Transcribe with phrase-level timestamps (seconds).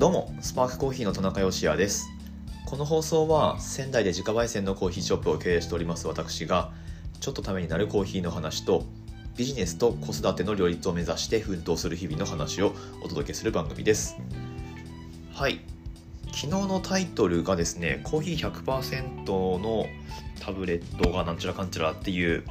[0.00, 2.08] どうもスパークコーヒーの田中芳也です。
[2.64, 6.72] この放送は仙台で自家焙煎のコーヒーショップを経営しております私が
[7.20, 8.86] ちょっとためになるコーヒーの話と
[9.36, 12.72] ビジネスと子育ての両立を目指して奮闘する日々の話を
[13.04, 14.16] お届けする番組です。
[15.34, 15.60] はい。
[16.28, 19.84] 昨日のタイトルがですねコーヒー100%の
[20.40, 22.44] タブレットがなんちゃらかんちゃらっていう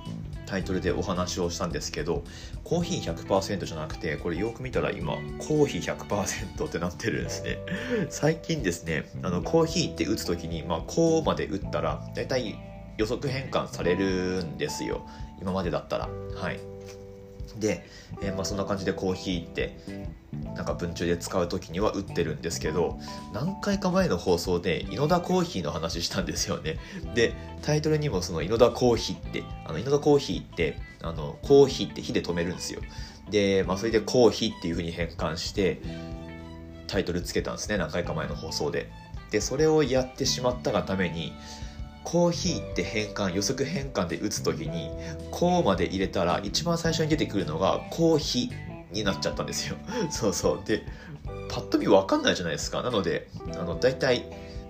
[0.49, 2.23] タイトルでお話をしたんですけど
[2.63, 7.59] コーヒー100%じゃなくてこれよく見たら今コーヒー100%ってなってるんですね。
[8.09, 12.57] 最近ですねあのコーヒーって打つ時に、まあ、こうまで打ったらだいたい
[12.97, 15.05] 予測変換されるんですよ。
[15.41, 16.09] 今までだったら。
[16.35, 16.59] はい。
[17.59, 17.85] で、
[18.21, 19.77] えー、まあ、そんな感じでコーヒーって
[20.55, 22.99] なんか文中で使う時には打ってるんですけど
[23.33, 26.77] 何回か前の放送で井の田コーヒーの話したんですよね。
[27.13, 32.81] でタイトルにもその井の田コーヒーってあの井の田コーヒーってあのコーヒーって火で止めるんですよ。
[33.29, 35.81] で、まあ、それでコーヒーっていう風に変換して
[36.87, 38.89] タイトルつけたんですね何回か前の放送で。
[39.31, 41.33] でそれをやってしまったがために
[42.03, 44.89] コーヒーって変換予測変換で打つ時に
[45.31, 49.75] こうまで入れたら一番最初に出てくるのがコーヒーになっちゃったんですよ。
[50.09, 50.61] そうそう。
[50.65, 50.83] で
[51.49, 52.81] パッと見分かんないじゃないですか。
[52.81, 54.25] なのであの大体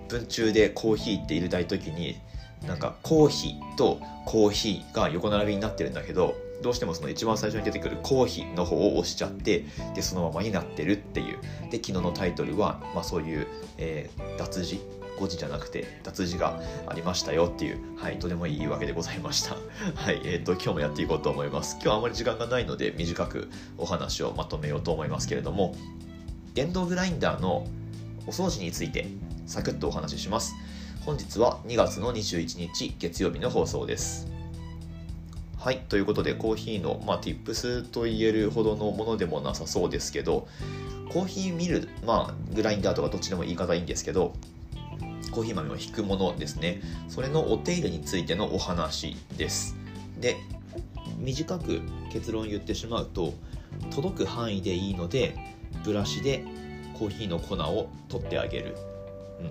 [0.08, 2.18] 文中でコーヒーって入れたい時に
[2.66, 9.64] なんかコーヒーとコーヒーが横並びになってるんだけどどうしてもその一番最初に出てくるコーヒーの方を押しちゃって
[9.94, 11.38] でそのままになってるっていう。
[11.70, 13.46] で昨日のタイトルは、まあ、そういう、
[13.78, 14.80] えー、脱字
[15.20, 19.56] 誤字じゃなくて脱字がありましたよっていう、はい、とてもいいわけでございました。
[19.94, 21.74] はい、えっ、ー、と、今日もやっていこうと思います。
[21.74, 25.76] 今日はあまり時間がないので短くお話をまとめようと思いますけれども、
[26.54, 27.66] 電動グラインダーの
[28.26, 29.06] お掃除について
[29.46, 30.54] サクッとお話しします。
[31.04, 34.28] 本日は2月の21日月曜日の放送です。
[35.58, 35.80] はい。
[35.90, 40.48] ということで、コーヒーの、まあ、tips と言えるほどのものでもなさそうですけど、
[41.10, 44.32] コーヒーミル、まあ、グラインダーとかどっちでも言い方いいんですけど、
[45.30, 46.80] コーヒー豆を引くものですね。
[47.08, 49.76] それのお手入れについてのお話です。
[50.18, 50.36] で
[51.18, 51.82] 短く
[52.12, 53.34] 結論言ってしまうと
[53.90, 55.36] 届く範囲でいいので
[55.84, 56.44] ブラシで
[56.98, 58.76] コーヒーの粉を取ってあげる、
[59.40, 59.46] うん。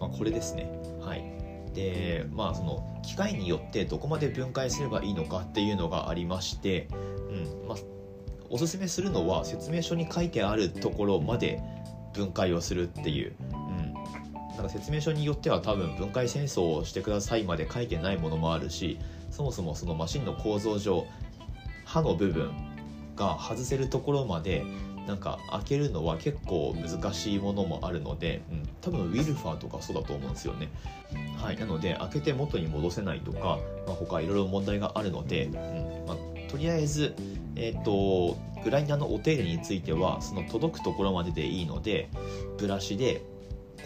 [0.00, 0.70] まあ、これですね。
[1.00, 1.24] はい。
[1.74, 6.88] でまあその機械によってどこまで分解すればいいのかっていうのがありまして、
[7.30, 7.68] うん。
[7.68, 7.78] まあ、
[8.50, 11.60] おすすめするのは説明書に書いてあるところまで
[12.14, 13.34] 分解をするっていう
[14.58, 18.98] なんか説明書によっては多分分解戦争をしてくださいまで書いてないものもあるし
[19.30, 21.06] そもそもそのマシンの構造上
[21.84, 22.50] 刃の部分
[23.14, 24.64] が外せるところまで
[25.06, 30.68] なんか開けるのは結構難しいものもあるので、うん、多分ウィルファーとかそうだと思うんですよね。
[31.38, 35.54] はい、なので開けて元に戻せないとか、まあ、他いろいろ問題があるので、うん
[36.06, 37.14] まあ、とりあえず、
[37.54, 42.10] えーとグラインダーのお手入れについてはその届くところまででいいので
[42.58, 43.22] ブラシで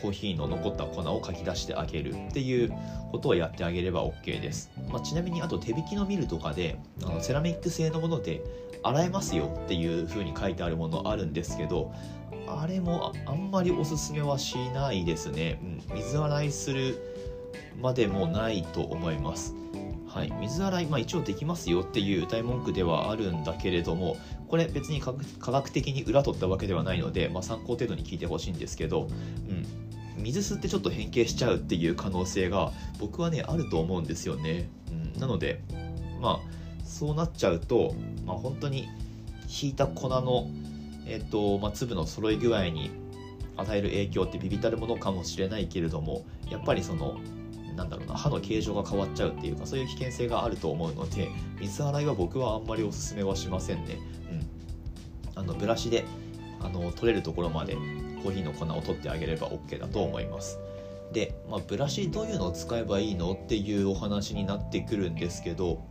[0.00, 2.72] コーヒーの残った粉をかき出してあげるっていう
[3.10, 8.42] ことをやってあげれば OK です、まあ、ちなみにあと手引きのミルとかであのセラミック製のもので
[8.82, 11.92] 洗えますよっていう風に書いてあるものあるんですけど
[12.47, 15.60] あれもあんまりおすすめはしないですね、
[15.91, 16.98] うん、水洗いする
[17.81, 19.54] までもないと思います。
[20.08, 29.08] はい、水洗い、まあ、一応できますよっていう歌い文句ではあるんだけれどもこれ別に科学的に裏取ったわけではないので、まあ、参考程度に聞いてほしいんですけど、
[29.48, 29.66] うん、
[30.22, 35.60] 水吸ってちょっと変形しちゃうっていう可能性が僕はねあると思うんですよね、うん、なので
[36.21, 37.94] まあそうなっちゃうと、
[38.25, 38.88] まあ、本当に
[39.62, 40.49] 引いた粉の、
[41.06, 42.91] えーとまあ、粒の揃い具合に
[43.56, 47.19] 与える影響ってビビたるものかもしれないけれどもやっぱりその
[47.77, 51.28] なんだろうな歯の形状が変わっちゃうっていうかそういう危険性があると思うので
[51.59, 53.99] 水洗いは僕はあんまりおすすめはしませんね、
[55.34, 56.05] うん、あのブラシで
[56.61, 57.77] あの取れるところまで
[58.22, 60.59] コーヒーの粉を取ってあげれば OK だと思います。
[61.12, 65.84] で、まあ、ブラシどういうのを使えばいいのっていうお話になってくるんですけど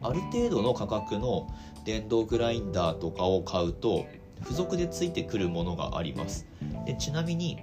[0.00, 1.48] ある程度の価格の
[1.84, 4.06] 電動グラインダーとかを買うと
[4.42, 6.46] 付属でついてくるものがあります。
[6.86, 7.58] でちなみに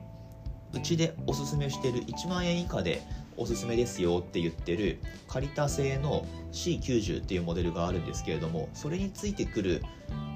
[0.74, 3.02] うちでおすすめしてる1万円以下で
[3.38, 9.84] おすすめですよって言ってる借りた製の C90 っていうモデルがあるんですけれどもそれについてくる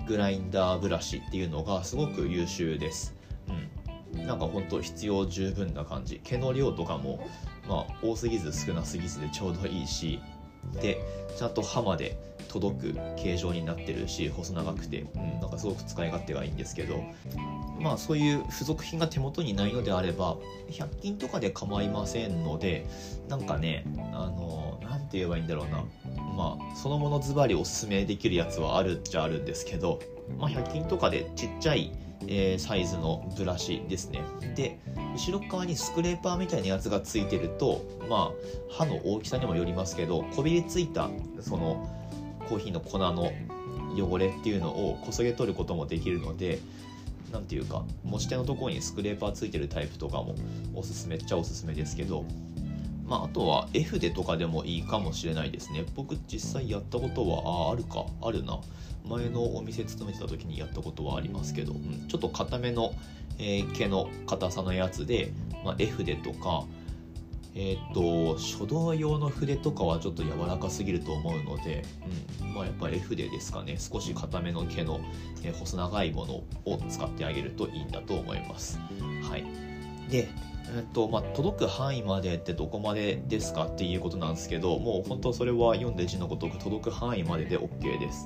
[0.08, 3.16] グラインダーブラシっていうのがすごく優秀です。
[3.48, 3.70] うん。
[4.14, 6.22] なんか本当必要十分な感じ。
[6.24, 7.28] 毛の量とかも
[7.68, 10.20] まあ多すぎず少なすぎずでちょうどいいし
[10.82, 11.00] で
[11.38, 12.18] ちゃんと刃まで
[12.48, 17.04] 届く形状になってるし細長くて、うん、なんかすごく使い勝手がいいんですけど。
[17.80, 20.38] まあそういう付属品が手元にないのであれば
[20.70, 22.86] 100均とかで構いませんので
[23.28, 25.84] なんかねあの何て言えばいいんだろうな。
[26.38, 30.00] まあそのものズバリおすすめできるやつはあるっちゃあるんですけど、
[30.38, 31.92] まあ、100均とかでちっちゃい
[32.28, 34.22] えー、サイズのブラシですね。
[34.56, 34.80] で
[35.16, 41.10] 後ろ側にスクレーパーみたいなやつがついてるとまあ刃の大きさにもよりますけどこびりついた
[41.42, 41.90] その
[42.48, 43.32] コーヒーの粉の
[43.96, 46.60] 汚れっていうのをこそげ取ることもできるので
[47.32, 50.36] 何ていうか持ち手のところにスクレーパーついてるタイプとかも
[50.76, 52.26] おすすめっちゃおすすめですけど
[53.12, 55.84] まあ、あとは F でとかでもいいかもしれないですね。
[55.98, 58.58] 僕実際やったことは、ああ、るか、あるな。
[59.04, 62.94] 前のお店勤めてた時にやったことはありますけど、うん、ちょっと硬めの、
[63.38, 65.34] えー、毛の硬さのやつで、
[65.66, 66.64] まあ、F 筆とか、
[67.54, 71.84] えっ、と書道用の筆とかはちょっと柔らかすぎると思うので、
[72.42, 75.02] うんまあ、やっぱり F 筆ですかね少し硬めの毛の、
[75.44, 76.34] えー、細長いもの
[76.64, 78.80] を使ってあげるといいんだと思います。
[79.30, 79.71] はい、
[80.12, 80.30] で
[80.74, 88.26] えっとまあ、届く範囲までってどこまでですかっていうことなんですけどもう本当それは読んで字のごとく届く範囲までで OK です。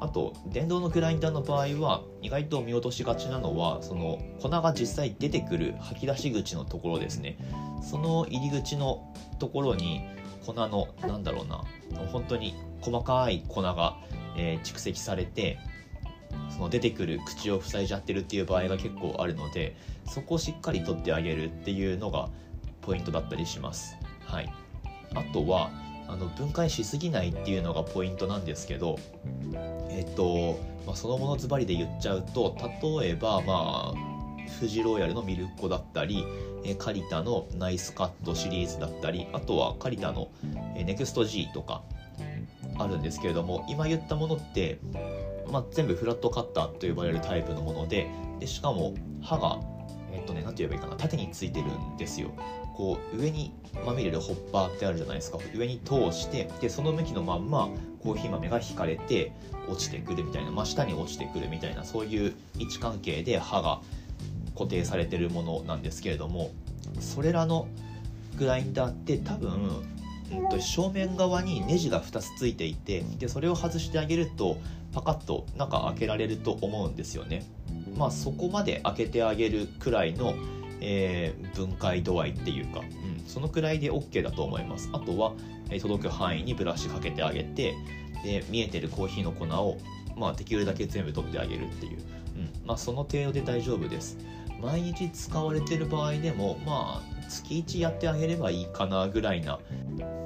[0.00, 7.36] あと電動のグラインダーの場合は意外と見落としがちなのはその粉が実際出てくる吐き出し口のところですね
[7.82, 10.00] その入り口のところに
[10.46, 11.64] 粉のなんだろうな
[12.06, 13.98] 本当に細かい粉が、
[14.38, 15.58] え、蓄積されて
[16.50, 22.28] その出てくる口を塞いじゃってるっていう場合が結構あるのでそこをしっかり取ってあげるっていうのが
[22.82, 23.96] ポイントだったりします。
[24.24, 24.52] はい、
[25.14, 25.70] あとは
[26.08, 28.98] あの分解しすぎないっていうのがポイントなんですけど
[29.90, 32.56] えっと、まあ、そのものズバリで言っちゃうと
[33.00, 36.26] 例えばまあフジローヤルのミルコだったり
[36.64, 40.30] えカリタのナイスカットシリーズだったりあとはカリタの
[40.74, 41.82] ネクスト G とか
[42.78, 44.78] あるんですけれども今言ったものって
[45.50, 48.08] まあ、全部フラットカッターと呼ばれるタイプのもので
[48.38, 49.60] でしかも刃が
[50.12, 52.30] えっとね何て言えばいいかな縦についてるんですよ。
[52.74, 53.52] こう上に
[53.84, 55.38] 豆入れるホッパーってあるじゃないですか。
[55.54, 57.68] 上に通してでその向きのまんま
[58.02, 59.32] コーヒー豆が引かれて
[59.68, 63.80] 落ちてくるみたいな真下に落ちてくるみたいなそういう位置関係で刃が
[64.54, 66.50] 固定されてるものなんですけれども
[66.98, 67.68] それらの
[68.38, 69.82] グラインダーって多分
[70.30, 74.58] うんと正面側にネジが2つついていてでそれを外してあげると
[74.92, 77.44] パカッと中開けられると思うんですよね。
[77.96, 80.34] まあそこまで開けてあげるくらいの、
[80.80, 84.88] えー、分解度合いっていうか、うん、そのくらいで OK だと思います。
[84.92, 85.32] あとは、
[85.70, 87.74] えー、届く範囲にブラシかけてあげて
[88.24, 89.78] で見えてるコーヒーの粉を、
[90.16, 91.98] まあ、できるだけ全部取ってあげるっていう、
[92.36, 94.18] うんまあ、その程度で大丈夫です。
[94.60, 99.58] 毎日使われてる場合でもまあ月1やってあげればいいかなぐらいな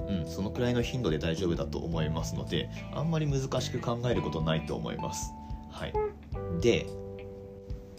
[0.08, 5.32] うん、そのくらいの頻度で大丈夫だと思いますのであんまり難しく考えることないと思います。
[5.70, 5.92] はい、
[6.60, 6.86] で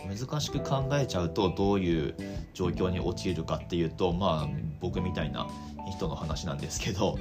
[0.08, 2.16] 難しく考えちゃうとどういう
[2.54, 4.50] 状況に陥るかっていうとまあ
[4.80, 5.48] 僕みたいな
[5.90, 7.18] 人の話なんですけど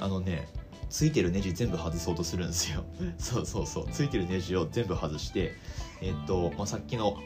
[0.00, 0.46] あのね
[0.88, 2.84] ついてるネジ全部外そうとするんですよ。
[3.18, 3.88] そうそうそう。
[3.90, 5.54] ついてるネジを全部外して
[6.00, 7.16] えっと、まあ、さっきの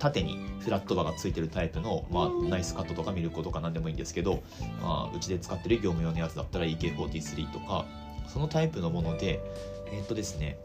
[0.00, 4.42] 縦にフラットバーがついてるタイプの、まあ、ナイスカットとかミルコとか何でもいいんですけど、
[4.82, 7.84] まあ、うちで使ってる業務用のやつだったら EK43 とか
[8.26, 9.40] そのタイプのもので
[9.92, 10.58] えー、っとですね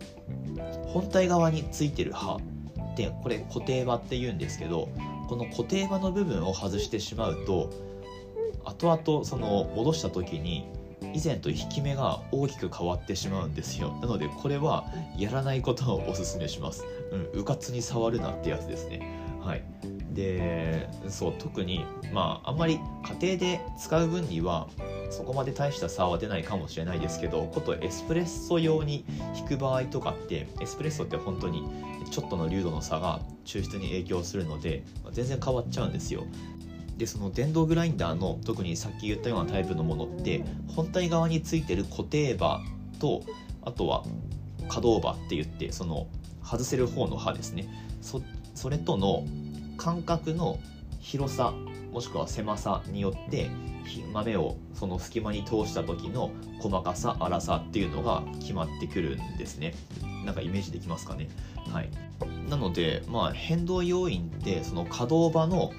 [0.87, 2.39] 本体側についてる刃
[2.95, 4.89] でこれ固定刃っていうんですけど
[5.27, 7.69] この固定刃の部分を外してしまうと
[8.63, 10.65] 後々その戻した時に
[11.13, 13.91] 以前と引き目が大きく変わってしまうんですよ。
[14.01, 14.85] なのでこれは
[15.17, 16.83] やらないことをおすすめします。
[17.11, 19.14] うんうかつに触るなってやつですね
[19.45, 19.63] はい、
[20.11, 22.79] でそう特にまああんまり
[23.19, 24.67] 家庭で使う分には
[25.11, 29.05] そこまで大した差は出ないかもしれないですけどことエスプレッソ用に
[29.37, 31.63] 引く場合とかってエスプレッソって本当に
[32.09, 36.23] ちょっとの流度の差が抽出に影響するので全然変わっちゃうんですよ。
[36.97, 40.43] でその電動グラインダーの特にさっき言ったようなタイプのものって
[40.75, 42.61] 本体側についてる固定刃
[42.99, 43.21] と
[43.61, 44.03] あとは
[44.69, 46.07] 可動刃って言ってその
[46.41, 47.67] 外せる方の刃ですね。
[48.01, 48.21] そ
[48.55, 49.25] それとの
[49.77, 50.57] 間隔の
[50.99, 51.53] 広さ
[51.91, 53.49] もしくは狭さによって
[54.11, 59.75] 豆をその隙間に通した時の細かさ粗さっていうのが決まってくるんですね。
[60.25, 61.29] なんかイメージできますかね。
[61.71, 61.89] はい。
[62.49, 65.71] なのでまあ変動要因ってその可動場の、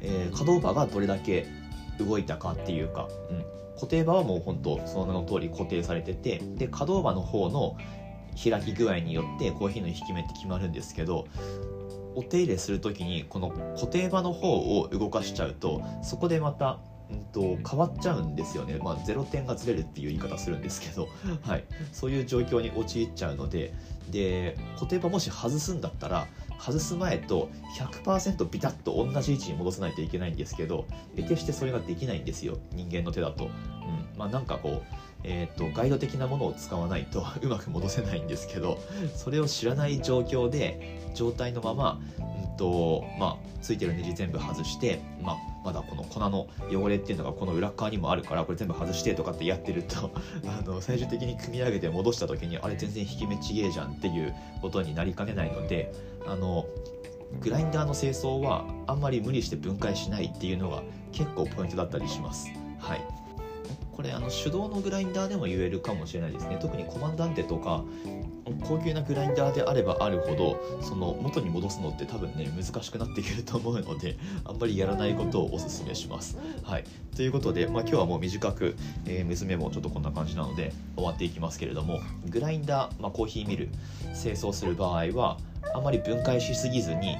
[0.00, 1.46] えー、可動場がどれだけ
[1.98, 3.44] 動いたかっていうか、うん、
[3.74, 7.76] 固定場はもう本当その名の通り固定されててで可動場の方の
[8.42, 11.26] 開き具合によってコーヒーの引き目って決まるんですけど
[12.14, 21.08] お手入れする時にこの固定場の方を動かしちゃうとそこでまたうんと変わっちゃうんですよね、まあ、0点がずれるっていう言い方するんですけど、
[21.42, 23.72] はい、そういう状況に陥っちゃうので
[24.10, 26.26] で固定場もし外すんだったら
[26.58, 30.86] 外す前と100%ビタッと同じ位置に戻さないといけないんですけど
[31.16, 32.58] 得てしてそれができないんですよ。
[32.72, 33.50] 人間の手だと、うん。
[34.18, 34.82] まあ、なんかこう
[35.24, 38.78] えーと、ガイド的なものを使わないと うまく戻せないんですけど
[39.14, 50.10] それを知らない状況で状態のまま、うんとまあ、ついてるネジ全部外して、まあ、まだこの粉の汚れっていうのがこの裏側にもあるからこれ全部外してとかってやってると
[50.46, 55.92] あの最終的に組み上げて戻した時にあれ全然引き目ちげえじゃんっていうことになりかねないので
[56.26, 56.66] あの
[57.40, 60.82] グラインダーの清掃はあんまり無理して分解しないっていうのが
[61.12, 62.48] 結構ポイントだったりします。
[62.78, 63.27] はい
[63.98, 66.56] これあの手動のグラインダーでも言えるかもしれないですね。
[66.62, 67.82] 特にコマンダンテとか
[68.62, 76.38] 高級なグラインダーであればあるほどその元に戻すのって多分ね難しくなってくると思うのであんまりやらないことをおすすめします。
[76.62, 76.84] はい、
[77.16, 83.68] ということで、まあ、今日はもう短く、えー、娘もちょっとこんな感じなので終わっていきますけれどもグラインダー、まあ、コーヒーミル
[84.14, 85.38] 清掃する場合は
[85.74, 87.16] あまり分解しすぎずに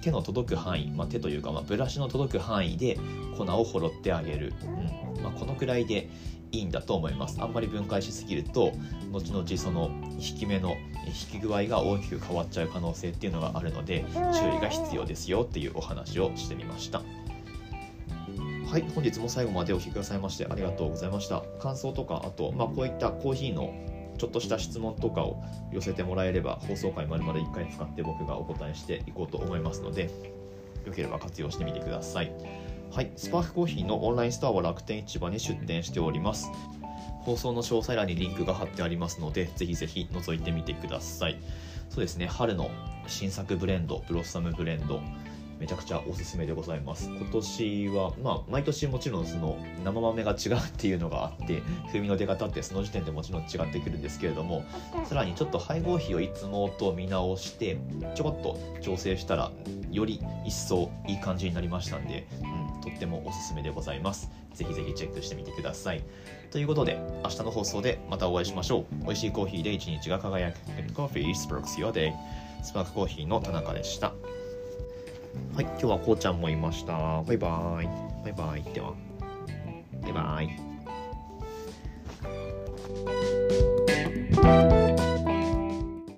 [0.00, 2.98] 手の届く範囲、まあ、手というか、ま、ブラシの届く範囲で
[3.36, 4.64] 粉をほろってあげる、う
[5.10, 5.11] ん。
[5.22, 6.08] まあ、このくらいで
[6.50, 7.40] いいんだと思います。
[7.40, 8.72] あんまり分解しすぎると
[9.10, 10.76] 後々その引き目の
[11.06, 17.02] 引き具合が大きく変わっちゃう可能性っていうのがあるので注意が必要ですよっていうお話をしてみました。
[18.72, 21.42] はい本日も最後までお聴きくださいましてありがとうございました。
[21.60, 23.72] 感想とかあと、まあ、こういったコーヒーの
[24.18, 30.10] ちょっとした質問とかを寄せてもらえれば放送回まるまる1回使って僕がお答えしていこうと思いますので
[30.86, 32.32] よければ活用してみてください
[32.92, 36.50] はいスパークコーヒーのオンラインストアは楽天市場に出店しております。
[37.22, 41.38] 放送の詳細欄にリンクが貼ってありますのでぜひぜひ覗いてみてください。
[41.88, 42.70] そうですね春の
[43.06, 45.00] 新作ブレンドブロッサムブレンド
[45.58, 47.08] めちゃくちゃおすすめでございます。
[47.08, 54.66] 今年はまあ毎年もちろんその生豆が違うっていうのがあって風味の出方ってその時点でもちろん違ってくるんですけれども
[55.06, 57.78] さらにちょっと配合比をいつもと見直して
[58.14, 59.50] ちょこっと調整したら
[59.90, 66.02] より一層いい感じになりましたんで、うん、とってもおすすめでございますぜひぜひチェックしてみてください
[66.50, 70.58] ということで明日の放送でまたお会いしましょう美味しいコーヒーで一日が輝く
[70.94, 72.12] Coffee Sparks Your Day
[72.62, 74.08] スパークコーヒーの田中でした。
[74.08, 74.14] は
[75.60, 77.22] い、今日はこうちゃんもいました。
[77.22, 77.86] バイバーイ。
[78.24, 78.62] バイバイ。
[78.72, 78.94] では。
[80.02, 80.42] バイバ
[84.88, 84.91] イ。